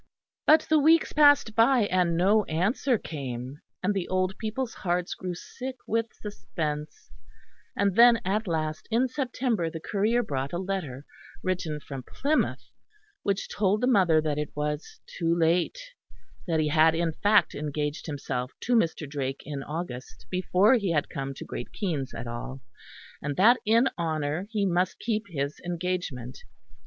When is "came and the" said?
2.97-4.07